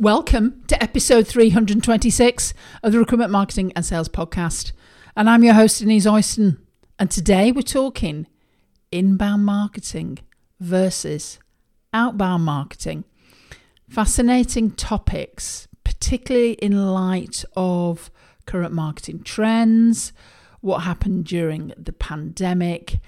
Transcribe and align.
Welcome 0.00 0.62
to 0.68 0.82
episode 0.82 1.28
326 1.28 2.54
of 2.82 2.92
the 2.92 2.98
Recruitment 2.98 3.30
Marketing 3.30 3.70
and 3.76 3.84
Sales 3.84 4.08
Podcast. 4.08 4.72
And 5.14 5.28
I'm 5.28 5.44
your 5.44 5.52
host, 5.52 5.80
Denise 5.80 6.06
Oyston. 6.06 6.56
And 6.98 7.10
today 7.10 7.52
we're 7.52 7.60
talking 7.60 8.26
inbound 8.90 9.44
marketing 9.44 10.20
versus 10.58 11.38
outbound 11.92 12.46
marketing. 12.46 13.04
Fascinating 13.90 14.70
topics, 14.70 15.68
particularly 15.84 16.52
in 16.52 16.94
light 16.94 17.44
of 17.54 18.10
current 18.46 18.72
marketing 18.72 19.22
trends, 19.22 20.14
what 20.62 20.78
happened 20.78 21.26
during 21.26 21.74
the 21.76 21.92
pandemic, 21.92 23.00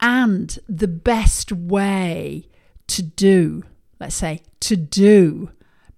and 0.00 0.58
the 0.68 0.88
best 0.88 1.52
way 1.52 2.48
to 2.88 3.04
do, 3.04 3.62
let's 4.00 4.16
say, 4.16 4.42
to 4.58 4.74
do 4.74 5.52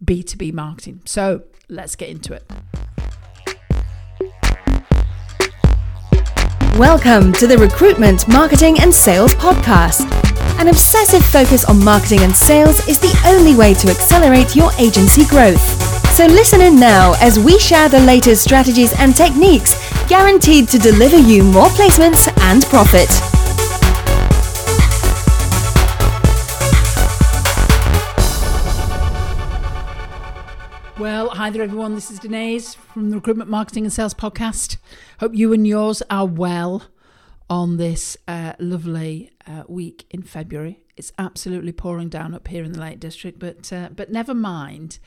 B2B 0.04 0.52
marketing. 0.52 1.02
So 1.04 1.44
let's 1.68 1.96
get 1.96 2.08
into 2.08 2.32
it. 2.34 2.44
Welcome 6.78 7.32
to 7.34 7.46
the 7.46 7.58
Recruitment, 7.58 8.26
Marketing 8.28 8.80
and 8.80 8.92
Sales 8.92 9.34
Podcast. 9.34 10.10
An 10.58 10.68
obsessive 10.68 11.24
focus 11.24 11.64
on 11.64 11.84
marketing 11.84 12.20
and 12.20 12.34
sales 12.34 12.88
is 12.88 12.98
the 12.98 13.14
only 13.26 13.54
way 13.54 13.74
to 13.74 13.90
accelerate 13.90 14.56
your 14.56 14.70
agency 14.78 15.26
growth. 15.26 15.60
So 16.12 16.26
listen 16.26 16.60
in 16.60 16.78
now 16.78 17.14
as 17.20 17.38
we 17.38 17.58
share 17.58 17.88
the 17.88 18.00
latest 18.00 18.42
strategies 18.42 18.92
and 18.98 19.14
techniques 19.14 19.74
guaranteed 20.08 20.68
to 20.68 20.78
deliver 20.78 21.18
you 21.18 21.42
more 21.42 21.68
placements 21.68 22.30
and 22.42 22.62
profit. 22.64 23.31
Well, 31.02 31.30
hi 31.30 31.50
there, 31.50 31.62
everyone. 31.62 31.96
This 31.96 32.12
is 32.12 32.20
Denise 32.20 32.74
from 32.74 33.10
the 33.10 33.16
Recruitment 33.16 33.50
Marketing 33.50 33.82
and 33.82 33.92
Sales 33.92 34.14
Podcast. 34.14 34.76
Hope 35.18 35.34
you 35.34 35.52
and 35.52 35.66
yours 35.66 36.00
are 36.08 36.26
well 36.26 36.84
on 37.50 37.76
this 37.76 38.16
uh, 38.28 38.52
lovely 38.60 39.32
uh, 39.44 39.64
week 39.66 40.06
in 40.10 40.22
February. 40.22 40.78
It's 40.96 41.10
absolutely 41.18 41.72
pouring 41.72 42.08
down 42.08 42.34
up 42.34 42.46
here 42.46 42.62
in 42.62 42.70
the 42.70 42.80
Lake 42.80 43.00
District, 43.00 43.40
but 43.40 43.72
uh, 43.72 43.88
but 43.90 44.12
never 44.12 44.32
mind. 44.32 45.00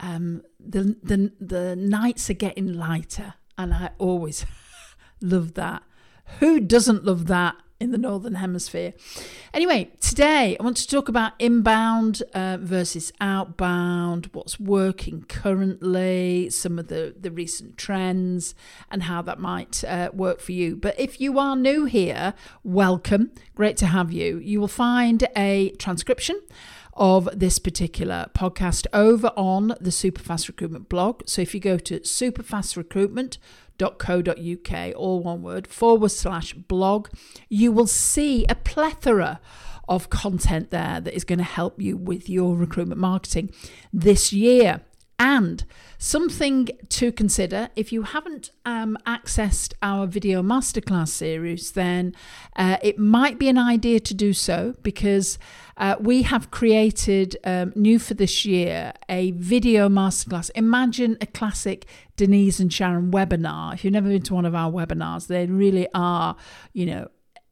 Um, 0.00 0.42
the 0.58 0.96
the 1.00 1.30
the 1.38 1.76
nights 1.76 2.28
are 2.28 2.34
getting 2.34 2.72
lighter, 2.72 3.34
and 3.56 3.72
I 3.72 3.90
always 3.98 4.44
love 5.20 5.54
that. 5.54 5.84
Who 6.40 6.58
doesn't 6.58 7.04
love 7.04 7.28
that? 7.28 7.54
In 7.78 7.90
the 7.90 7.98
northern 7.98 8.36
hemisphere. 8.36 8.94
Anyway, 9.52 9.90
today 10.00 10.56
I 10.58 10.62
want 10.62 10.78
to 10.78 10.86
talk 10.86 11.08
about 11.08 11.32
inbound 11.38 12.22
uh, 12.34 12.56
versus 12.60 13.12
outbound, 13.20 14.30
what's 14.32 14.58
working 14.58 15.24
currently, 15.28 16.48
some 16.50 16.78
of 16.78 16.88
the 16.88 17.14
the 17.18 17.30
recent 17.30 17.76
trends, 17.76 18.54
and 18.90 19.04
how 19.04 19.22
that 19.22 19.38
might 19.38 19.84
uh, 19.84 20.10
work 20.14 20.40
for 20.40 20.52
you. 20.52 20.76
But 20.76 20.98
if 20.98 21.20
you 21.20 21.38
are 21.38 21.56
new 21.56 21.84
here, 21.84 22.34
welcome. 22.64 23.32
Great 23.54 23.76
to 23.78 23.86
have 23.86 24.12
you. 24.12 24.38
You 24.38 24.60
will 24.60 24.68
find 24.68 25.26
a 25.36 25.70
transcription 25.78 26.40
of 26.96 27.28
this 27.32 27.58
particular 27.58 28.30
podcast 28.34 28.86
over 28.92 29.32
on 29.36 29.68
the 29.80 29.90
Superfast 29.90 30.48
Recruitment 30.48 30.88
blog. 30.88 31.22
So 31.26 31.42
if 31.42 31.54
you 31.54 31.60
go 31.60 31.78
to 31.78 32.00
superfastrecruitment.co.uk, 32.00 34.96
all 34.96 35.22
one 35.22 35.42
word, 35.42 35.66
forward 35.66 36.10
slash 36.10 36.54
blog, 36.54 37.08
you 37.48 37.70
will 37.70 37.86
see 37.86 38.46
a 38.48 38.54
plethora 38.54 39.40
of 39.88 40.10
content 40.10 40.70
there 40.70 41.00
that 41.00 41.14
is 41.14 41.24
going 41.24 41.38
to 41.38 41.44
help 41.44 41.80
you 41.80 41.96
with 41.96 42.28
your 42.28 42.56
recruitment 42.56 43.00
marketing 43.00 43.50
this 43.92 44.32
year. 44.32 44.80
And 45.18 45.64
something 45.98 46.68
to 46.90 47.10
consider 47.10 47.70
if 47.74 47.90
you 47.90 48.02
haven't 48.02 48.50
um, 48.66 48.98
accessed 49.06 49.72
our 49.80 50.06
video 50.06 50.42
masterclass 50.42 51.08
series, 51.08 51.72
then 51.72 52.14
uh, 52.54 52.76
it 52.82 52.98
might 52.98 53.38
be 53.38 53.48
an 53.48 53.56
idea 53.56 53.98
to 54.00 54.14
do 54.14 54.34
so 54.34 54.74
because 54.82 55.38
uh, 55.78 55.96
we 55.98 56.22
have 56.22 56.50
created 56.50 57.36
um, 57.44 57.72
new 57.74 57.98
for 57.98 58.14
this 58.14 58.44
year 58.44 58.92
a 59.08 59.30
video 59.32 59.88
masterclass. 59.88 60.50
Imagine 60.54 61.16
a 61.22 61.26
classic 61.26 61.86
Denise 62.16 62.60
and 62.60 62.72
Sharon 62.72 63.10
webinar. 63.10 63.74
If 63.74 63.84
you've 63.84 63.92
never 63.92 64.08
been 64.08 64.22
to 64.22 64.34
one 64.34 64.44
of 64.44 64.54
our 64.54 64.70
webinars, 64.70 65.28
they 65.28 65.46
really 65.46 65.88
are, 65.94 66.36
you 66.72 66.86
know, 66.86 67.08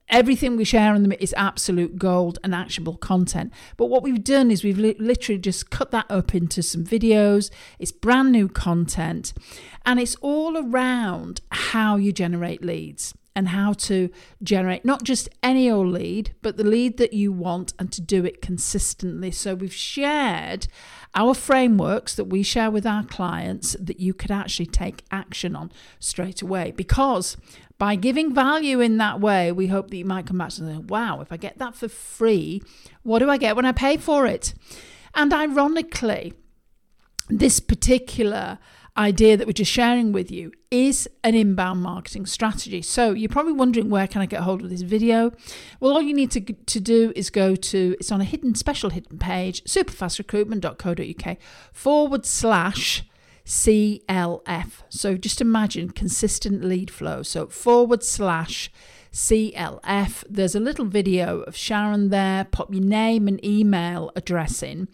everything 0.09 0.57
we 0.57 0.65
share 0.65 0.95
on 0.95 1.03
them 1.03 1.13
is 1.13 1.35
absolute 1.37 1.99
gold 1.99 2.39
and 2.45 2.55
actionable 2.55 2.97
content. 2.97 3.53
But 3.77 3.87
what 3.87 4.03
we've 4.03 4.23
done 4.23 4.51
is 4.51 4.65
we've 4.65 4.79
li- 4.79 4.97
literally 4.99 5.39
just 5.39 5.71
cut 5.71 5.91
that 5.93 6.07
up 6.11 6.35
into 6.35 6.63
some 6.63 6.85
videos. 6.85 7.51
It's 7.79 7.93
brand 7.93 8.33
new 8.33 8.49
content 8.49 9.33
and 9.87 10.01
it's 10.01 10.17
all 10.17 10.57
around 10.57 11.41
how 11.51 11.97
you 11.97 12.13
generate 12.13 12.65
leads 12.65 13.15
and 13.37 13.49
how 13.49 13.73
to 13.73 14.11
generate 14.43 14.85
not 14.85 15.03
just 15.03 15.29
any 15.43 15.71
old 15.71 15.89
lead, 15.89 16.35
but 16.41 16.57
the 16.57 16.65
lead 16.65 16.99
that 16.99 17.13
you 17.13 17.33
want 17.33 17.73
and 17.79 17.91
to 17.93 18.01
do 18.01 18.25
it 18.25 18.41
consistently. 18.41 19.31
So 19.31 19.55
we've 19.55 19.75
shared 19.75 20.69
our 21.15 21.35
frameworks 21.35 22.15
that 22.15 22.25
we 22.25 22.43
share 22.43 22.71
with 22.71 22.87
our 22.87 23.05
clients 23.05 23.77
that 23.81 24.01
you 24.01 24.15
could 24.15 24.31
actually 24.31 24.67
take 24.67 25.05
action 25.11 25.57
on 25.57 25.73
straight 25.99 26.43
away 26.43 26.73
because 26.73 27.37
by 27.79 27.97
giving 27.97 28.33
value 28.33 28.81
in 28.81 28.99
that 28.99 29.21
way, 29.21 29.51
we 29.51 29.67
hope 29.67 29.91
that 29.91 29.97
you 29.97 30.05
might 30.05 30.27
come 30.27 30.39
back 30.39 30.57
and 30.59 30.69
say, 30.69 30.79
wow, 30.79 31.21
if 31.21 31.33
I 31.33 31.37
get 31.37 31.59
that 31.59 31.75
for 31.75 31.89
free, 31.89 32.63
what 33.03 33.19
do 33.19 33.29
I 33.29 33.37
get 33.37 33.57
when 33.57 33.65
I 33.65 33.73
pay 33.73 33.97
for 33.97 34.27
it? 34.27 34.55
And 35.15 35.33
ironically, 35.33 36.35
this 37.29 37.61
particular 37.61 38.59
idea 38.97 39.37
that 39.37 39.47
we're 39.47 39.53
just 39.53 39.73
sharing 39.73 40.13
with 40.13 40.31
you 40.31 40.53
is 40.71 41.09
an 41.25 41.35
inbound 41.35 41.83
marketing 41.83 42.27
strategy. 42.27 42.81
So 42.81 43.11
you're 43.13 43.29
probably 43.29 43.53
wondering 43.53 43.91
where 43.91 44.07
can 44.07 44.23
I 44.23 44.27
get 44.27 44.43
hold 44.43 44.63
of 44.63 44.71
this 44.71 44.83
video? 44.83 45.33
Well, 45.81 45.93
all 45.93 46.03
you 46.03 46.15
need 46.15 46.31
to, 46.33 46.41
to 46.41 46.81
do 46.81 47.13
is 47.17 47.31
go 47.31 47.57
to, 47.57 47.97
it's 47.99 48.13
on 48.13 48.21
a 48.21 48.25
hidden, 48.25 48.55
special 48.55 48.91
hidden 48.91 49.19
page, 49.19 49.65
superfastrecruitment.co.uk 49.65 51.37
forward 51.73 52.25
slash 52.25 53.05
CLF. 53.45 54.71
So 54.89 55.17
just 55.17 55.41
imagine 55.41 55.91
consistent 55.91 56.65
lead 56.65 56.91
flow. 56.91 57.23
So 57.23 57.47
forward 57.49 58.03
slash 58.05 58.71
CLF. 59.15 60.25
There's 60.29 60.57
a 60.57 60.61
little 60.61 60.87
video 60.87 61.41
of 61.43 61.57
Sharon 61.57 62.09
there. 62.11 62.45
Pop 62.45 62.75
your 62.75 62.83
name 62.83 63.29
and 63.29 63.43
email 63.45 64.11
address 64.17 64.61
in, 64.61 64.89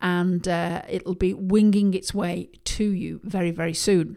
and 0.00 0.46
uh, 0.46 0.82
it'll 0.88 1.16
be 1.16 1.34
winging 1.34 1.92
its 1.92 2.14
way 2.14 2.50
to 2.64 2.84
you 2.84 3.20
very, 3.24 3.50
very 3.50 3.74
soon. 3.74 4.16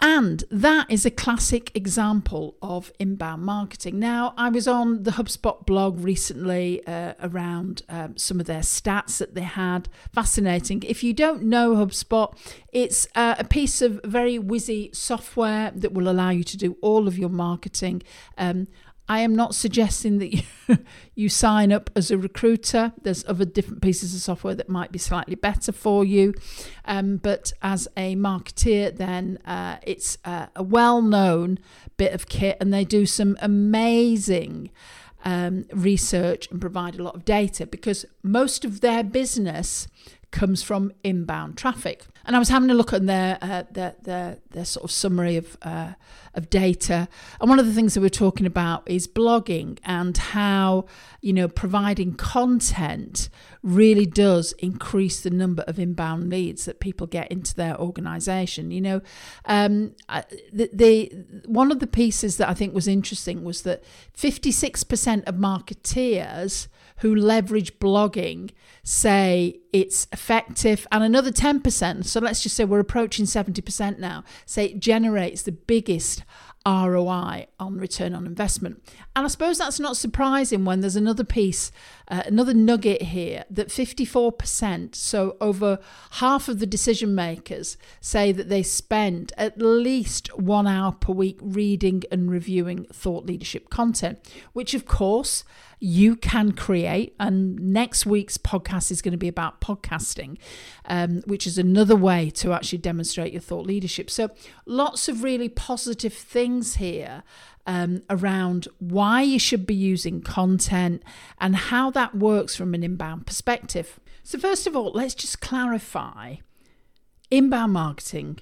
And 0.00 0.44
that 0.50 0.90
is 0.90 1.06
a 1.06 1.10
classic 1.10 1.70
example 1.74 2.56
of 2.60 2.92
inbound 2.98 3.42
marketing. 3.42 3.98
Now, 3.98 4.34
I 4.36 4.48
was 4.50 4.68
on 4.68 5.04
the 5.04 5.12
HubSpot 5.12 5.64
blog 5.64 6.00
recently 6.04 6.86
uh, 6.86 7.14
around 7.22 7.82
um, 7.88 8.16
some 8.16 8.40
of 8.40 8.46
their 8.46 8.60
stats 8.60 9.18
that 9.18 9.34
they 9.34 9.42
had. 9.42 9.88
Fascinating. 10.12 10.82
If 10.82 11.02
you 11.02 11.12
don't 11.12 11.44
know 11.44 11.74
HubSpot, 11.76 12.36
it's 12.72 13.06
uh, 13.14 13.36
a 13.38 13.44
piece 13.44 13.80
of 13.80 14.00
very 14.04 14.38
whizzy 14.38 14.94
software 14.94 15.70
that 15.74 15.92
will 15.92 16.08
allow 16.08 16.30
you 16.30 16.44
to 16.44 16.56
do 16.56 16.76
all 16.82 17.08
of 17.08 17.18
your 17.18 17.30
marketing. 17.30 18.02
Um, 18.36 18.68
I 19.08 19.20
am 19.20 19.34
not 19.34 19.54
suggesting 19.54 20.18
that 20.18 20.34
you, 20.34 20.42
you 21.14 21.28
sign 21.28 21.72
up 21.72 21.90
as 21.94 22.10
a 22.10 22.16
recruiter. 22.16 22.92
There's 23.02 23.24
other 23.28 23.44
different 23.44 23.82
pieces 23.82 24.14
of 24.14 24.20
software 24.20 24.54
that 24.54 24.68
might 24.68 24.92
be 24.92 24.98
slightly 24.98 25.34
better 25.34 25.72
for 25.72 26.04
you. 26.04 26.32
Um, 26.86 27.18
but 27.18 27.52
as 27.60 27.86
a 27.96 28.16
marketeer, 28.16 28.96
then 28.96 29.38
uh, 29.44 29.76
it's 29.82 30.16
a 30.24 30.62
well 30.62 31.02
known 31.02 31.58
bit 31.96 32.12
of 32.12 32.28
kit, 32.28 32.56
and 32.60 32.72
they 32.72 32.84
do 32.84 33.06
some 33.06 33.36
amazing. 33.40 34.70
Um, 35.26 35.64
research 35.72 36.50
and 36.50 36.60
provide 36.60 36.96
a 36.96 37.02
lot 37.02 37.14
of 37.14 37.24
data 37.24 37.64
because 37.64 38.04
most 38.22 38.62
of 38.62 38.82
their 38.82 39.02
business 39.02 39.88
comes 40.34 40.64
from 40.64 40.92
inbound 41.04 41.56
traffic. 41.56 42.04
And 42.26 42.34
I 42.34 42.38
was 42.38 42.48
having 42.48 42.70
a 42.70 42.74
look 42.74 42.92
at 42.92 43.06
their 43.06 43.38
uh, 43.40 43.64
their, 43.70 43.94
their, 44.02 44.38
their 44.50 44.64
sort 44.64 44.84
of 44.84 44.90
summary 44.90 45.36
of 45.36 45.56
uh, 45.62 45.92
of 46.34 46.50
data, 46.50 47.06
and 47.40 47.48
one 47.50 47.60
of 47.60 47.66
the 47.66 47.72
things 47.72 47.94
that 47.94 48.00
we're 48.00 48.08
talking 48.08 48.46
about 48.46 48.82
is 48.86 49.06
blogging 49.06 49.78
and 49.84 50.16
how 50.16 50.86
you 51.20 51.32
know 51.34 51.48
providing 51.48 52.14
content 52.14 53.28
really 53.62 54.06
does 54.06 54.52
increase 54.58 55.20
the 55.20 55.30
number 55.30 55.62
of 55.68 55.78
inbound 55.78 56.30
leads 56.30 56.64
that 56.64 56.80
people 56.80 57.06
get 57.06 57.30
into 57.30 57.54
their 57.54 57.78
organisation. 57.78 58.70
You 58.70 58.80
know, 58.80 59.00
um, 59.44 59.94
the, 60.50 60.70
the 60.72 61.12
one 61.46 61.70
of 61.70 61.78
the 61.78 61.86
pieces 61.86 62.38
that 62.38 62.48
I 62.48 62.54
think 62.54 62.74
was 62.74 62.88
interesting 62.88 63.44
was 63.44 63.62
that 63.62 63.84
fifty 64.14 64.50
six 64.50 64.82
percent 64.82 65.24
of 65.26 65.34
marketeers 65.34 66.68
who 66.98 67.14
leverage 67.14 67.78
blogging 67.78 68.50
say 68.82 69.60
it's 69.72 70.06
effective, 70.12 70.86
and 70.92 71.02
another 71.02 71.32
10%, 71.32 72.04
so 72.04 72.20
let's 72.20 72.42
just 72.42 72.54
say 72.54 72.64
we're 72.64 72.78
approaching 72.80 73.24
70% 73.24 73.98
now, 73.98 74.22
say 74.44 74.66
it 74.66 74.80
generates 74.80 75.42
the 75.42 75.52
biggest 75.52 76.22
ROI 76.66 77.46
on 77.60 77.76
return 77.76 78.14
on 78.14 78.26
investment. 78.26 78.82
And 79.14 79.24
I 79.24 79.28
suppose 79.28 79.58
that's 79.58 79.78
not 79.78 79.96
surprising 79.96 80.64
when 80.64 80.80
there's 80.80 80.96
another 80.96 81.24
piece, 81.24 81.70
uh, 82.08 82.22
another 82.26 82.54
nugget 82.54 83.02
here 83.02 83.44
that 83.50 83.68
54%, 83.68 84.94
so 84.94 85.36
over 85.40 85.78
half 86.12 86.48
of 86.48 86.58
the 86.60 86.66
decision 86.66 87.14
makers, 87.14 87.76
say 88.00 88.32
that 88.32 88.48
they 88.48 88.62
spend 88.62 89.32
at 89.36 89.60
least 89.60 90.38
one 90.38 90.66
hour 90.66 90.92
per 90.92 91.12
week 91.12 91.38
reading 91.40 92.02
and 92.10 92.30
reviewing 92.30 92.84
thought 92.92 93.26
leadership 93.26 93.68
content, 93.68 94.18
which 94.52 94.72
of 94.72 94.86
course 94.86 95.44
you 95.84 96.16
can 96.16 96.52
create. 96.52 97.14
And 97.20 97.58
next 97.60 98.06
week's 98.06 98.38
podcast 98.38 98.90
is 98.90 99.02
going 99.02 99.12
to 99.12 99.18
be 99.18 99.28
about 99.28 99.60
podcasting, 99.60 100.38
um, 100.86 101.22
which 101.26 101.46
is 101.46 101.58
another 101.58 101.94
way 101.94 102.30
to 102.30 102.54
actually 102.54 102.78
demonstrate 102.78 103.32
your 103.32 103.42
thought 103.42 103.66
leadership. 103.66 104.08
So, 104.08 104.30
lots 104.64 105.08
of 105.08 105.22
really 105.22 105.50
positive 105.50 106.14
things 106.14 106.76
here. 106.76 107.22
Um, 107.66 108.02
around 108.10 108.68
why 108.78 109.22
you 109.22 109.38
should 109.38 109.66
be 109.66 109.74
using 109.74 110.20
content 110.20 111.02
and 111.38 111.56
how 111.56 111.90
that 111.92 112.14
works 112.14 112.54
from 112.54 112.74
an 112.74 112.82
inbound 112.82 113.26
perspective. 113.26 113.98
So, 114.22 114.38
first 114.38 114.66
of 114.66 114.76
all, 114.76 114.92
let's 114.92 115.14
just 115.14 115.40
clarify 115.40 116.36
inbound 117.30 117.72
marketing 117.72 118.40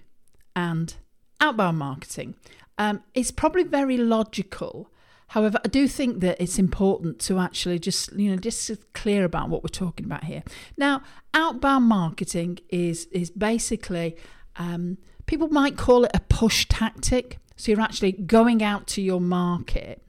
and 0.56 0.97
outbound 1.41 1.79
marketing. 1.79 2.35
Um, 2.79 3.05
it's 3.15 3.31
probably 3.31 3.62
very 3.62 3.97
logical 3.97 4.91
However, 5.32 5.58
I 5.64 5.69
do 5.69 5.88
think 5.88 6.20
that 6.20 6.38
it's 6.43 6.58
important 6.58 7.19
to 7.20 7.38
actually 7.38 7.79
just, 7.79 8.12
you 8.12 8.31
know, 8.31 8.37
just 8.37 8.70
clear 8.93 9.25
about 9.25 9.49
what 9.49 9.62
we're 9.64 9.69
talking 9.69 10.05
about 10.05 10.25
here. 10.25 10.43
Now, 10.76 11.00
outbound 11.32 11.87
marketing 11.87 12.58
is 12.69 13.06
is 13.12 13.31
basically 13.31 14.14
um, 14.56 14.99
people 15.25 15.49
might 15.49 15.79
call 15.79 16.05
it 16.05 16.11
a 16.12 16.20
push 16.20 16.67
tactic. 16.69 17.38
So 17.56 17.73
you're 17.73 17.81
actually 17.81 18.12
going 18.12 18.62
out 18.62 18.87
to 18.88 19.00
your 19.00 19.23
market 19.23 20.06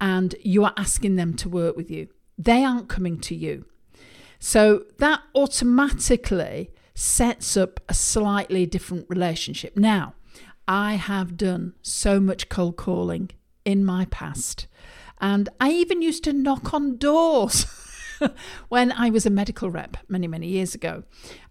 and 0.00 0.34
you 0.42 0.64
are 0.64 0.72
asking 0.78 1.16
them 1.16 1.34
to 1.34 1.50
work 1.50 1.76
with 1.76 1.90
you. 1.90 2.08
They 2.38 2.64
aren't 2.64 2.88
coming 2.88 3.20
to 3.20 3.34
you. 3.34 3.66
So 4.38 4.86
that 5.00 5.20
automatically 5.34 6.70
sets 6.94 7.58
up 7.58 7.78
a 7.90 7.94
slightly 7.94 8.64
different 8.64 9.04
relationship. 9.10 9.76
Now, 9.76 10.14
I 10.66 10.94
have 10.94 11.36
done 11.36 11.74
so 11.82 12.20
much 12.20 12.48
cold 12.48 12.78
calling 12.78 13.32
in 13.64 13.84
my 13.84 14.06
past. 14.06 14.66
And 15.20 15.48
I 15.60 15.70
even 15.70 16.02
used 16.02 16.24
to 16.24 16.32
knock 16.32 16.74
on 16.74 16.96
doors 16.96 17.66
when 18.68 18.92
I 18.92 19.10
was 19.10 19.24
a 19.24 19.30
medical 19.30 19.70
rep 19.70 19.96
many, 20.08 20.26
many 20.26 20.48
years 20.48 20.74
ago. 20.74 21.04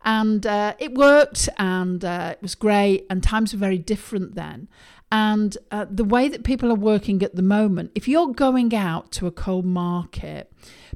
And 0.03 0.45
uh, 0.45 0.73
it 0.79 0.93
worked 0.93 1.47
and 1.57 2.03
uh, 2.03 2.33
it 2.33 2.41
was 2.41 2.55
great, 2.55 3.05
and 3.09 3.23
times 3.23 3.53
were 3.53 3.59
very 3.59 3.77
different 3.77 4.35
then. 4.35 4.67
And 5.11 5.57
uh, 5.71 5.85
the 5.89 6.05
way 6.05 6.29
that 6.29 6.43
people 6.43 6.71
are 6.71 6.75
working 6.75 7.21
at 7.21 7.35
the 7.35 7.41
moment, 7.41 7.91
if 7.95 8.07
you're 8.07 8.31
going 8.33 8.73
out 8.73 9.11
to 9.13 9.27
a 9.27 9.31
cold 9.31 9.65
market, 9.65 10.51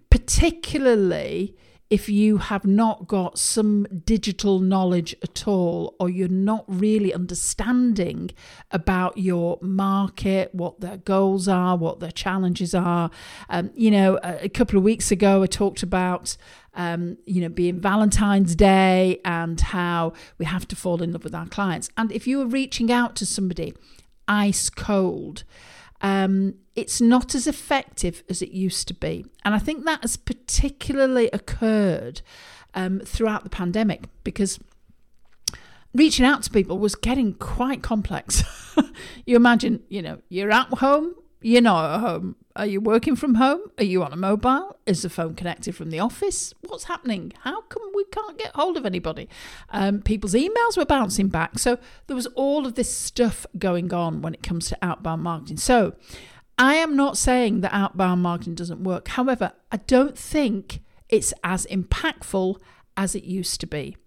particularly 0.09 1.55
if 1.89 2.09
you 2.09 2.37
have 2.37 2.65
not 2.65 3.07
got 3.07 3.37
some 3.37 3.85
digital 4.03 4.59
knowledge 4.59 5.15
at 5.21 5.47
all, 5.47 5.95
or 5.99 6.09
you're 6.09 6.27
not 6.27 6.65
really 6.67 7.13
understanding 7.13 8.31
about 8.71 9.17
your 9.17 9.59
market, 9.61 10.53
what 10.53 10.79
their 10.79 10.97
goals 10.97 11.47
are, 11.47 11.77
what 11.77 11.99
their 11.99 12.11
challenges 12.11 12.73
are. 12.73 13.11
Um, 13.49 13.69
you 13.75 13.91
know, 13.91 14.19
a, 14.23 14.45
a, 14.45 14.49
couple 14.49 14.77
of 14.77 14.83
weeks 14.83 15.11
ago, 15.11 15.43
I 15.43 15.47
talked 15.47 15.83
about. 15.83 16.37
Um, 16.77 17.17
you 17.25 17.39
know, 17.39 17.47
being 17.47 17.79
Valentine's 17.79 18.53
Day 18.53 19.21
and 19.23 19.61
how 19.61 20.11
we 20.37 20.43
have 20.43 20.67
to 20.67 20.75
fall 20.75 21.01
in 21.01 21.13
love 21.13 21.23
with 21.23 21.33
our 21.33 21.45
clients. 21.45 21.87
And 21.95 22.11
if 22.11 22.27
you 22.27 22.41
are 22.41 22.45
reaching 22.45 22.91
out 22.91 23.15
to 23.15 23.25
somebody 23.25 23.73
ice 24.27 24.69
cold, 24.69 25.45
um, 26.05 26.53
it's 26.75 27.01
not 27.01 27.33
as 27.33 27.47
effective 27.47 28.23
as 28.29 28.43
it 28.43 28.51
used 28.51 28.87
to 28.89 28.93
be. 28.93 29.25
And 29.43 29.55
I 29.55 29.59
think 29.59 29.85
that 29.85 30.01
has 30.03 30.17
particularly 30.17 31.31
occurred 31.33 32.21
um, 32.75 32.99
throughout 32.99 33.43
the 33.43 33.49
pandemic 33.49 34.03
because 34.23 34.59
reaching 35.95 36.23
out 36.23 36.43
to 36.43 36.51
people 36.51 36.77
was 36.77 36.93
getting 36.93 37.33
quite 37.33 37.81
complex. 37.81 38.43
you 39.25 39.35
imagine, 39.35 39.81
you 39.89 40.03
know, 40.03 40.19
you're 40.29 40.51
at 40.51 40.67
home, 40.67 41.15
you're 41.41 41.63
not 41.63 41.95
at 41.95 41.99
home. 42.01 42.35
Are 42.57 42.65
you 42.65 42.79
working 42.79 43.17
from 43.17 43.35
home? 43.35 43.59
Are 43.77 43.83
you 43.83 44.01
on 44.01 44.13
a 44.13 44.15
mobile? 44.15 44.77
Is 44.85 45.01
the 45.01 45.09
phone 45.09 45.35
connected 45.35 45.75
from 45.75 45.89
the 45.89 45.99
office? 45.99 46.53
What's 46.61 46.85
happening? 46.85 47.33
How 47.41 47.61
come 47.63 47.81
we 47.93 48.05
can't 48.05 48.37
get 48.37 48.55
hold 48.55 48.77
of 48.77 48.85
anybody? 48.85 49.27
Um, 49.71 50.01
people's 50.01 50.33
emails 50.33 50.77
were 50.77 50.85
bouncing 50.85 51.27
back. 51.27 51.59
So 51.59 51.77
there 52.07 52.15
was 52.15 52.27
all 52.27 52.65
of 52.65 52.75
this 52.75 52.95
stuff 52.95 53.45
going 53.57 53.93
on 53.93 54.21
when 54.21 54.33
it 54.33 54.41
comes 54.41 54.69
to 54.69 54.77
outbound 54.81 55.21
marketing. 55.21 55.57
So 55.57 55.95
I 56.57 56.75
am 56.75 56.95
not 56.95 57.17
saying 57.17 57.59
that 57.59 57.73
outbound 57.73 58.21
marketing 58.21 58.55
doesn't 58.55 58.85
work. 58.85 59.09
However, 59.09 59.51
I 59.69 59.77
don't 59.77 60.17
think 60.17 60.79
it's 61.09 61.33
as 61.43 61.65
impactful 61.65 62.55
as 62.95 63.15
it 63.15 63.25
used 63.25 63.59
to 63.61 63.67
be. 63.67 63.97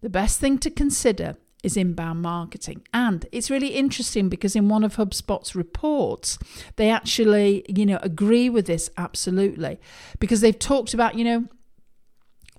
The 0.00 0.08
best 0.08 0.40
thing 0.40 0.56
to 0.58 0.70
consider 0.70 1.36
is 1.62 1.76
inbound 1.76 2.22
marketing. 2.22 2.82
And 2.92 3.26
it's 3.32 3.50
really 3.50 3.68
interesting 3.68 4.28
because 4.28 4.56
in 4.56 4.68
one 4.68 4.84
of 4.84 4.96
HubSpot's 4.96 5.54
reports, 5.54 6.38
they 6.76 6.90
actually, 6.90 7.64
you 7.68 7.86
know, 7.86 7.98
agree 8.02 8.48
with 8.48 8.66
this 8.66 8.90
absolutely 8.96 9.78
because 10.18 10.40
they've 10.40 10.58
talked 10.58 10.94
about, 10.94 11.16
you 11.16 11.24
know, 11.24 11.48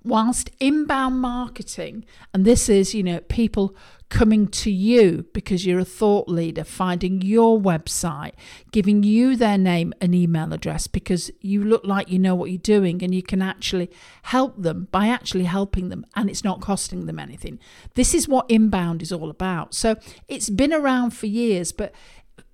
whilst 0.04 0.50
inbound 0.60 1.20
marketing, 1.20 2.06
and 2.34 2.46
this 2.46 2.70
is, 2.70 2.94
you 2.94 3.04
know, 3.04 3.20
people 3.22 3.76
coming 4.10 4.48
to 4.48 4.70
you 4.70 5.26
because 5.34 5.66
you're 5.66 5.80
a 5.80 5.86
thought 5.86 6.30
leader, 6.30 6.64
finding 6.64 7.22
your 7.22 7.60
website, 7.60 8.34
giving 8.72 9.02
you 9.02 9.36
their 9.36 9.58
name 9.58 9.92
and 10.00 10.14
email 10.14 10.54
address 10.54 10.86
because 10.86 11.32
you 11.42 11.64
look 11.64 11.84
like 11.84 12.10
you 12.10 12.20
know 12.20 12.36
what 12.36 12.52
you're 12.52 12.60
doing 12.60 13.04
and 13.04 13.16
you 13.16 13.24
can 13.24 13.42
actually 13.42 13.90
help 14.24 14.62
them 14.62 14.88
by 14.92 15.08
actually 15.08 15.46
helping 15.46 15.90
them 15.90 16.06
and 16.16 16.30
it's 16.30 16.44
not 16.44 16.62
costing 16.62 17.08
them 17.08 17.18
anything. 17.18 17.58
This 17.96 18.14
is 18.14 18.28
what 18.28 18.46
inbound 18.50 19.02
is 19.02 19.12
all 19.12 19.32
about. 19.32 19.74
So 19.74 19.96
it's 20.28 20.50
been 20.50 20.74
around 20.74 21.12
for 21.12 21.26
years, 21.26 21.72
but 21.72 21.92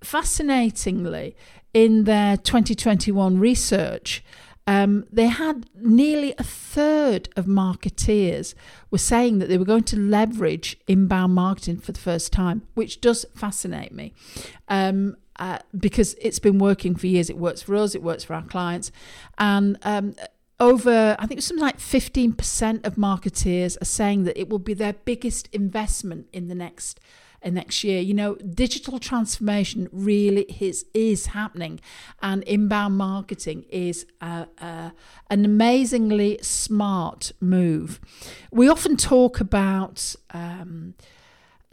fascinatingly, 0.02 1.36
in 1.74 2.04
their 2.04 2.36
2021 2.36 3.38
research, 3.38 4.24
um, 4.70 5.04
they 5.10 5.26
had 5.26 5.68
nearly 5.74 6.32
a 6.38 6.44
third 6.44 7.28
of 7.34 7.46
marketeers 7.46 8.54
were 8.92 8.98
saying 8.98 9.40
that 9.40 9.48
they 9.48 9.58
were 9.58 9.64
going 9.64 9.82
to 9.82 9.96
leverage 9.96 10.78
inbound 10.86 11.34
marketing 11.34 11.78
for 11.78 11.90
the 11.90 11.98
first 11.98 12.32
time, 12.32 12.62
which 12.74 13.00
does 13.00 13.26
fascinate 13.34 13.90
me. 13.90 14.14
Um, 14.68 15.16
uh, 15.40 15.58
because 15.76 16.14
it's 16.20 16.38
been 16.38 16.58
working 16.58 16.94
for 16.94 17.08
years. 17.08 17.28
It 17.28 17.36
works 17.36 17.62
for 17.62 17.74
us, 17.74 17.96
it 17.96 18.02
works 18.02 18.22
for 18.22 18.34
our 18.34 18.44
clients. 18.44 18.92
And 19.38 19.76
um, 19.82 20.14
over, 20.60 21.16
I 21.18 21.26
think 21.26 21.38
it's 21.38 21.48
something 21.48 21.64
like 21.64 21.78
15% 21.78 22.86
of 22.86 22.94
marketeers 22.94 23.76
are 23.82 23.86
saying 23.86 24.22
that 24.22 24.38
it 24.38 24.48
will 24.48 24.60
be 24.60 24.74
their 24.74 24.92
biggest 24.92 25.48
investment 25.52 26.28
in 26.32 26.46
the 26.46 26.54
next 26.54 27.00
next 27.48 27.84
year. 27.84 28.00
You 28.00 28.14
know, 28.14 28.34
digital 28.34 28.98
transformation 28.98 29.88
really 29.92 30.42
is 30.60 30.84
is 30.92 31.26
happening, 31.26 31.80
and 32.20 32.42
inbound 32.44 32.96
marketing 32.96 33.64
is 33.70 34.06
a, 34.20 34.46
a, 34.58 34.92
an 35.30 35.44
amazingly 35.44 36.38
smart 36.42 37.32
move. 37.40 38.00
We 38.50 38.68
often 38.68 38.96
talk 38.96 39.40
about. 39.40 40.14
Um, 40.32 40.94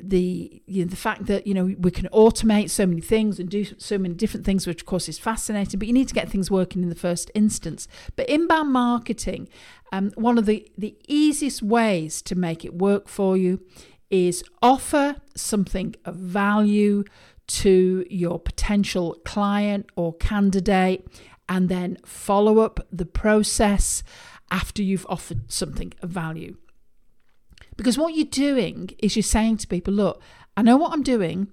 the 0.02 0.62
you 0.68 0.86
know, 0.86 0.90
the 0.90 0.96
fact 0.96 1.26
that 1.26 1.48
you 1.48 1.54
know 1.54 1.76
we 1.80 1.90
can 1.90 2.08
automate 2.14 2.70
so 2.70 2.86
many 2.86 3.02
things 3.02 3.40
and 3.40 3.50
do 3.50 3.66
so 3.80 3.98
many 3.98 4.14
different 4.14 4.46
things 4.46 4.68
which 4.68 4.82
of 4.82 4.86
course 4.86 5.10
is 5.10 5.18
fascinating 5.18 5.80
but 5.80 5.88
you 5.88 5.94
need 5.94 6.08
to 6.08 6.14
get 6.14 6.30
things 6.30 6.52
working 6.52 6.84
in 6.84 6.90
the 6.90 6.96
first 6.96 7.32
instance 7.34 7.88
but 8.16 8.30
inbound 8.30 8.72
marketing 8.72 9.50
um, 9.92 10.12
one 10.16 10.38
of 10.38 10.46
the 10.46 10.70
the 10.78 10.96
easiest 11.08 11.64
ways 11.64 12.22
to 12.22 12.36
make 12.36 12.64
it 12.64 12.76
work 12.76 13.08
for 13.08 13.36
you 13.36 13.60
is 14.10 14.44
offer 14.62 15.16
something 15.36 15.96
of 16.06 16.16
value 16.16 17.04
to 17.48 18.06
your 18.10 18.40
potential 18.40 19.18
client 19.26 19.90
or 19.96 20.14
candidate 20.16 21.08
and 21.50 21.70
then 21.70 21.98
follow 22.06 22.60
up 22.60 22.86
the 22.92 23.06
process 23.06 24.04
after 24.52 24.82
you've 24.82 25.06
offered 25.10 25.52
something 25.52 25.94
of 26.02 26.10
value. 26.10 26.58
Because 27.78 27.98
what 27.98 28.16
you're 28.16 28.26
doing 28.26 28.90
is 29.00 29.16
you're 29.16 29.24
saying 29.24 29.58
to 29.58 29.68
people, 29.68 29.94
look, 29.94 30.22
I 30.56 30.62
know 30.62 30.78
what 30.78 30.94
I'm 30.94 31.04
doing. 31.04 31.50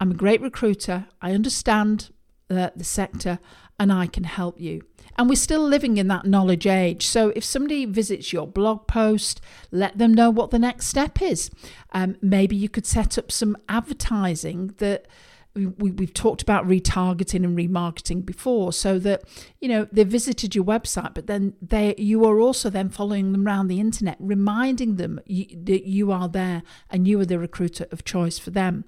I'm 0.00 0.10
a 0.10 0.14
great 0.14 0.40
recruiter. 0.40 1.06
I 1.20 1.32
understand 1.32 2.10
the, 2.48 2.72
the 2.74 2.84
sector 2.84 3.38
and 3.78 3.92
I 3.92 4.06
can 4.06 4.24
help 4.24 4.60
you. 4.60 4.82
And 5.18 5.28
we're 5.28 5.34
still 5.34 5.62
living 5.62 5.96
in 5.96 6.06
that 6.08 6.26
knowledge 6.26 6.66
age. 6.66 7.04
So 7.06 7.32
if 7.34 7.44
somebody 7.44 7.84
visits 7.84 8.32
your 8.32 8.46
blog 8.46 8.86
post, 8.86 9.40
let 9.72 9.98
them 9.98 10.14
know 10.14 10.30
what 10.30 10.52
the 10.52 10.60
next 10.60 10.86
step 10.86 11.20
is. 11.20 11.50
Um, 11.92 12.16
maybe 12.22 12.54
you 12.54 12.68
could 12.68 12.86
set 12.86 13.18
up 13.18 13.32
some 13.32 13.56
advertising 13.68 14.74
that 14.78 15.08
we, 15.54 15.92
have 16.00 16.14
talked 16.14 16.42
about 16.42 16.66
retargeting 16.66 17.44
and 17.44 17.56
remarketing 17.56 18.24
before 18.24 18.72
so 18.72 18.98
that 19.00 19.24
you 19.60 19.68
know 19.68 19.88
they 19.90 20.04
visited 20.04 20.54
your 20.54 20.64
website 20.64 21.14
but 21.14 21.26
then 21.26 21.54
they 21.60 21.94
you 21.98 22.24
are 22.24 22.38
also 22.38 22.70
then 22.70 22.88
following 22.88 23.32
them 23.32 23.46
around 23.46 23.68
the 23.68 23.80
internet 23.80 24.16
reminding 24.20 24.96
them 24.96 25.20
you, 25.26 25.46
that 25.64 25.84
you 25.84 26.12
are 26.12 26.28
there 26.28 26.62
and 26.90 27.08
you 27.08 27.18
are 27.20 27.24
the 27.24 27.38
recruiter 27.38 27.86
of 27.90 28.04
choice 28.04 28.38
for 28.38 28.50
them 28.50 28.84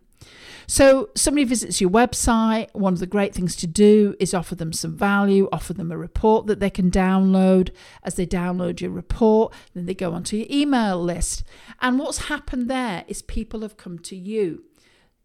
So, 0.67 1.11
somebody 1.17 1.45
visits 1.45 1.81
your 1.81 1.91
website. 1.91 2.69
One 2.75 2.93
of 2.93 3.01
the 3.01 3.07
great 3.07 3.35
things 3.35 3.57
to 3.57 3.67
do 3.67 4.15
is 4.21 4.33
offer 4.33 4.55
them 4.55 4.73
some 4.73 4.97
value, 4.97 5.49
offer 5.51 5.73
them 5.73 5.91
a 5.91 5.99
report 5.99 6.47
that 6.47 6.61
they 6.61 6.71
can 6.71 6.91
download. 6.91 7.71
As 8.05 8.15
they 8.15 8.27
download 8.27 8.81
your 8.81 8.93
report, 8.93 9.53
then 9.75 9.87
they 9.87 9.95
go 9.95 10.13
onto 10.13 10.37
your 10.37 10.47
email 10.49 11.03
list. 11.03 11.43
And 11.81 11.99
what's 11.99 12.27
happened 12.27 12.71
there 12.71 13.05
is 13.09 13.21
people 13.23 13.63
have 13.63 13.77
come 13.77 13.99
to 14.01 14.17
you. 14.17 14.65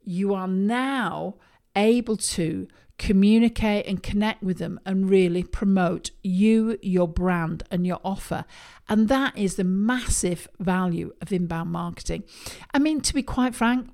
You 0.03 0.33
are 0.33 0.47
now 0.47 1.35
able 1.75 2.17
to 2.17 2.67
communicate 2.97 3.85
and 3.87 4.01
connect 4.01 4.41
with 4.41 4.57
them 4.57 4.79
and 4.85 5.09
really 5.09 5.43
promote 5.43 6.11
you, 6.23 6.77
your 6.81 7.07
brand, 7.07 7.63
and 7.69 7.85
your 7.85 7.99
offer. 8.03 8.45
And 8.87 9.09
that 9.09 9.37
is 9.37 9.55
the 9.55 9.63
massive 9.63 10.47
value 10.59 11.13
of 11.21 11.33
inbound 11.33 11.71
marketing. 11.71 12.23
I 12.73 12.79
mean, 12.79 13.01
to 13.01 13.13
be 13.13 13.23
quite 13.23 13.53
frank, 13.53 13.89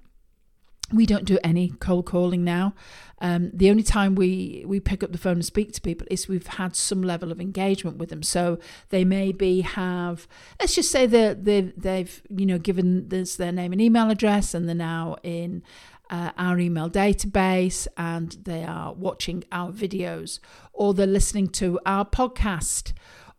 we 0.94 1.06
don't 1.06 1.26
do 1.26 1.40
any 1.44 1.70
cold 1.80 2.06
calling 2.06 2.44
now. 2.44 2.74
Um, 3.20 3.52
the 3.54 3.70
only 3.70 3.84
time 3.84 4.16
we, 4.16 4.64
we 4.66 4.80
pick 4.80 5.04
up 5.04 5.12
the 5.12 5.18
phone 5.18 5.34
and 5.34 5.46
speak 5.46 5.74
to 5.74 5.82
people 5.82 6.08
is 6.10 6.28
we've 6.28 6.48
had 6.48 6.76
some 6.76 7.04
level 7.04 7.32
of 7.32 7.40
engagement 7.40 7.98
with 7.98 8.10
them. 8.10 8.24
So 8.24 8.58
they 8.90 9.06
maybe 9.06 9.62
have, 9.62 10.28
let's 10.60 10.74
just 10.74 10.90
say 10.90 11.06
that 11.06 11.46
they've, 11.46 11.72
they've 11.78 12.22
you 12.30 12.46
know 12.46 12.58
given 12.58 13.10
this 13.10 13.36
their 13.36 13.52
name 13.52 13.72
and 13.74 13.82
email 13.82 14.10
address, 14.10 14.54
and 14.54 14.68
they're 14.68 14.76
now 14.76 15.18
in 15.22 15.62
uh, 16.10 16.32
our 16.38 16.60
email 16.60 16.90
database, 16.90 17.88
and 17.96 18.38
they 18.44 18.64
are 18.64 18.94
watching 18.94 19.44
our 19.52 19.72
videos, 19.72 20.40
or 20.74 20.94
they're 20.94 21.08
listening 21.08 21.48
to 21.48 21.80
our 21.86 22.06
podcast 22.06 22.94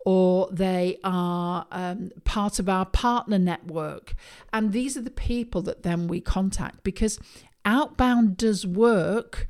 or 0.04 0.48
they 0.50 0.98
are 1.04 1.66
um, 1.70 2.10
part 2.24 2.58
of 2.58 2.68
our 2.68 2.86
partner 2.86 3.38
network. 3.38 4.14
And 4.52 4.72
these 4.72 4.96
are 4.96 5.02
the 5.02 5.10
people 5.10 5.62
that 5.62 5.82
then 5.82 6.08
we 6.08 6.20
contact 6.20 6.82
because 6.82 7.18
outbound 7.64 8.36
does 8.36 8.66
work 8.66 9.48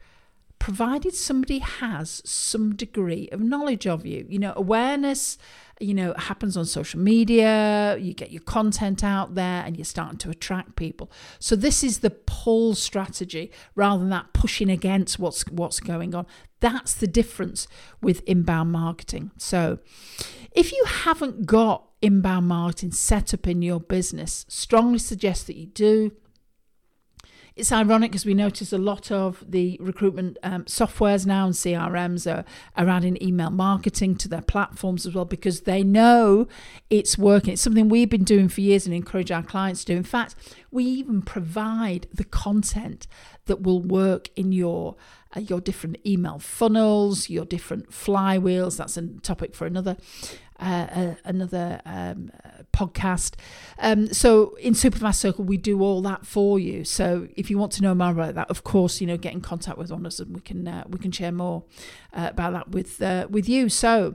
provided 0.62 1.12
somebody 1.12 1.59
has 1.59 2.23
some 2.25 2.73
degree 2.76 3.28
of 3.33 3.40
knowledge 3.40 3.85
of 3.85 4.07
you. 4.07 4.25
You 4.28 4.38
know, 4.38 4.52
awareness, 4.54 5.37
you 5.81 5.92
know, 5.92 6.14
happens 6.16 6.57
on 6.57 6.66
social 6.66 7.00
media, 7.00 7.97
you 7.99 8.14
get 8.14 8.31
your 8.31 8.42
content 8.42 9.02
out 9.02 9.35
there 9.35 9.64
and 9.64 9.76
you're 9.76 9.85
starting 9.85 10.19
to 10.19 10.31
attract 10.31 10.76
people. 10.76 11.11
So 11.40 11.57
this 11.57 11.83
is 11.83 11.99
the 11.99 12.11
pull 12.11 12.76
strategy 12.76 13.50
rather 13.75 13.99
than 13.99 14.11
that 14.11 14.33
pushing 14.35 14.71
against 14.71 15.19
what's 15.19 15.42
what's 15.49 15.81
going 15.81 16.14
on. 16.14 16.26
That's 16.61 16.95
the 16.95 17.09
difference 17.09 17.66
with 18.00 18.23
inbound 18.25 18.71
marketing. 18.71 19.33
So 19.38 19.81
if 20.52 20.71
you 20.71 20.85
haven't 20.87 21.45
got 21.45 21.88
inbound 22.00 22.47
marketing 22.47 22.92
set 22.92 23.35
up 23.35 23.49
in 23.49 23.62
your 23.62 23.81
business, 23.81 24.47
strongly 24.49 25.00
suggest 25.00 25.49
that 25.49 25.57
you 25.57 25.66
do. 25.66 26.12
It's 27.54 27.71
ironic 27.71 28.12
because 28.12 28.25
we 28.25 28.32
notice 28.32 28.73
a 28.73 28.78
lot 28.78 29.11
of 29.11 29.44
the 29.47 29.76
recruitment 29.80 30.38
um, 30.42 30.64
softwares 30.64 31.26
now 31.26 31.47
and 31.47 31.54
CRMs 31.54 32.32
are, 32.32 32.44
are 32.76 32.88
adding 32.88 33.23
email 33.23 33.50
marketing 33.50 34.16
to 34.16 34.28
their 34.28 34.40
platforms 34.40 35.04
as 35.06 35.14
well 35.14 35.26
because 35.26 35.62
they 35.62 35.82
know 35.82 36.49
it's 36.88 37.18
working. 37.18 37.52
It's 37.52 37.62
something 37.62 37.90
we've 37.90 38.09
been 38.09 38.25
doing 38.25 38.49
for 38.49 38.62
years 38.62 38.87
and 38.87 38.94
encourage 38.94 39.30
our 39.30 39.42
clients 39.42 39.85
to 39.85 39.92
do. 39.92 39.97
In 39.99 40.02
fact, 40.02 40.35
we 40.71 40.85
even 40.85 41.21
provide 41.21 42.06
the 42.12 42.25
content 42.25 43.06
that 43.47 43.62
will 43.62 43.82
work 43.82 44.30
in 44.35 44.52
your 44.52 44.97
uh, 45.35 45.40
your 45.40 45.61
different 45.61 45.97
email 46.06 46.38
funnels, 46.38 47.30
your 47.30 47.44
different 47.44 47.90
flywheels. 47.90 48.76
That's 48.76 48.97
a 48.97 49.06
topic 49.21 49.54
for 49.54 49.66
another 49.66 49.97
uh, 50.62 50.87
uh, 50.95 51.14
another 51.25 51.81
um, 51.85 52.31
podcast. 52.73 53.35
Um, 53.78 54.12
so 54.12 54.54
in 54.61 54.75
Superfast 54.75 55.16
Circle, 55.16 55.45
we 55.45 55.57
do 55.57 55.83
all 55.83 56.00
that 56.02 56.25
for 56.25 56.59
you. 56.61 56.85
So 56.85 57.26
if 57.35 57.50
you 57.50 57.59
want 57.59 57.73
to 57.73 57.83
know 57.83 57.95
more 57.95 58.12
about 58.12 58.37
that, 58.37 58.49
of 58.49 58.62
course, 58.62 59.00
you 59.00 59.09
know, 59.09 59.16
get 59.16 59.33
in 59.33 59.40
contact 59.40 59.76
with 59.76 59.90
us, 59.90 60.21
and 60.21 60.35
we 60.35 60.40
can 60.40 60.69
uh, 60.69 60.85
we 60.88 60.99
can 61.00 61.11
share 61.11 61.33
more 61.33 61.64
uh, 62.12 62.28
about 62.31 62.52
that 62.52 62.69
with 62.71 63.02
uh, 63.02 63.26
with 63.28 63.49
you. 63.49 63.69
So 63.69 64.14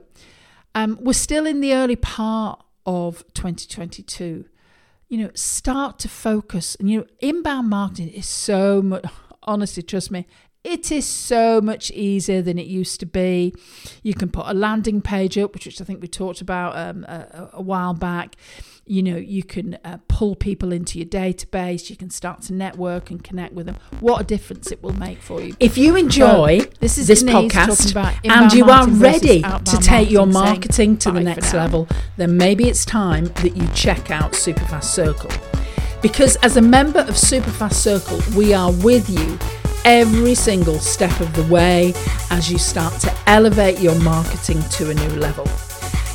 um, 0.74 0.98
we're 1.02 1.14
still 1.14 1.46
in 1.46 1.60
the 1.60 1.74
early 1.74 1.98
part 1.98 2.64
of 2.86 3.26
2022. 3.34 4.46
You 5.10 5.18
know, 5.18 5.32
start 5.34 6.00
to 6.00 6.08
focus, 6.08 6.76
and 6.76 6.90
you 6.90 7.00
know, 7.00 7.08
inbound 7.20 7.70
marketing 7.70 8.10
is 8.10 8.28
so 8.28 8.82
much. 8.82 9.06
Honestly, 9.44 9.84
trust 9.84 10.12
me, 10.12 10.28
it 10.68 10.92
is 10.92 11.06
so 11.06 11.62
much 11.62 11.92
easier 11.92 12.42
than 12.42 12.60
it 12.60 12.68
used 12.68 13.00
to 13.00 13.06
be. 13.06 13.54
You 14.04 14.14
can 14.14 14.30
put 14.30 14.48
a 14.48 14.54
landing 14.54 15.02
page 15.02 15.38
up, 15.38 15.54
which 15.54 15.82
I 15.82 15.86
think 15.86 16.02
we 16.02 16.10
talked 16.10 16.42
about 16.42 16.78
um, 16.78 17.06
a, 17.06 17.52
a, 17.54 17.62
while 17.62 17.94
back. 17.94 18.36
You 18.86 19.02
know, 19.02 19.16
you 19.16 19.44
can 19.44 19.78
uh, 19.86 20.00
pull 20.10 20.36
people 20.36 20.74
into 20.74 21.00
your 21.00 21.08
database. 21.08 21.90
You 21.90 21.96
can 21.96 22.10
start 22.10 22.42
to 22.44 22.54
network 22.54 23.10
and 23.10 23.24
connect 23.24 23.54
with 23.54 23.66
them. 23.66 23.78
What 24.02 24.22
a 24.22 24.24
difference 24.26 24.70
it 24.70 24.84
will 24.84 24.98
make 24.98 25.22
for 25.22 25.42
you. 25.42 25.56
If 25.60 25.78
you 25.78 25.96
enjoy 25.96 26.60
so, 26.60 26.70
this, 26.82 26.98
is 26.98 27.08
this 27.08 27.24
podcast 27.24 27.96
and 28.26 28.52
you 28.52 28.70
are 28.70 28.90
ready 28.90 29.42
to 29.42 29.78
take 29.82 30.12
your 30.12 30.28
marketing 30.28 30.98
to 30.98 31.12
the 31.12 31.22
next 31.22 31.54
level, 31.54 31.88
then 32.18 32.36
maybe 32.36 32.68
it's 32.68 32.84
time 32.84 33.26
that 33.26 33.56
you 33.56 33.68
check 33.74 34.12
out 34.12 34.34
Superfast 34.34 34.84
Circle. 34.84 35.32
Because 36.02 36.36
as 36.38 36.58
a 36.58 36.62
member 36.62 37.00
of 37.00 37.16
Superfast 37.16 37.74
Circle, 37.74 38.20
we 38.38 38.54
are 38.54 38.72
with 38.72 39.10
you 39.10 39.40
every 39.86 40.36
single 40.36 40.80
step 40.80 41.20
of 41.20 41.34
the 41.36 41.44
way 41.52 41.94
as 42.30 42.52
you 42.52 42.58
start 42.58 42.94
to 43.02 43.14
elevate 43.28 43.80
your 43.80 44.00
marketing 44.02 44.62
to 44.70 44.90
a 44.90 44.94
new 44.94 45.10
level. 45.20 45.48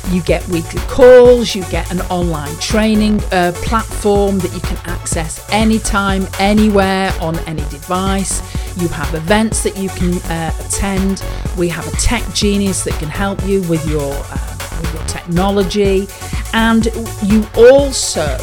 You 0.09 0.21
get 0.21 0.47
weekly 0.49 0.81
calls, 0.81 1.55
you 1.55 1.63
get 1.71 1.91
an 1.91 2.01
online 2.01 2.55
training 2.57 3.21
uh, 3.31 3.53
platform 3.55 4.37
that 4.39 4.53
you 4.53 4.59
can 4.59 4.77
access 4.85 5.43
anytime, 5.51 6.27
anywhere, 6.39 7.11
on 7.21 7.39
any 7.39 7.63
device. 7.69 8.41
You 8.79 8.89
have 8.89 9.13
events 9.15 9.63
that 9.63 9.77
you 9.77 9.89
can 9.89 10.15
uh, 10.29 10.53
attend. 10.65 11.23
We 11.57 11.69
have 11.69 11.87
a 11.87 11.95
tech 11.97 12.21
genius 12.33 12.83
that 12.83 12.93
can 12.99 13.09
help 13.09 13.43
you 13.45 13.61
with 13.63 13.87
your, 13.89 14.13
uh, 14.13 14.57
with 14.81 14.93
your 14.93 15.03
technology. 15.05 16.07
And 16.53 16.85
you 17.23 17.47
also 17.55 18.37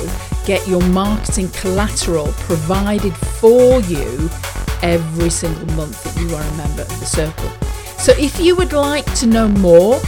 get 0.47 0.67
your 0.67 0.83
marketing 0.89 1.51
collateral 1.51 2.33
provided 2.39 3.15
for 3.15 3.81
you 3.83 4.29
every 4.83 5.31
single 5.31 5.67
month 5.77 6.03
that 6.05 6.17
you 6.21 6.35
are 6.35 6.43
a 6.43 6.57
member 6.57 6.83
of 6.83 7.01
the 7.01 7.07
circle. 7.07 7.51
So 7.99 8.13
if 8.19 8.41
you 8.41 8.57
would 8.57 8.73
like 8.73 9.07
to 9.17 9.27
know 9.27 9.49
more, 9.49 10.01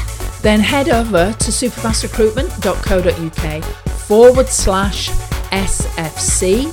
then 0.42 0.60
head 0.60 0.88
over 0.88 1.32
to 1.32 1.50
superfastrecruitment.co.uk 1.50 3.64
forward 3.90 4.48
slash 4.48 5.10
SFC. 5.50 6.72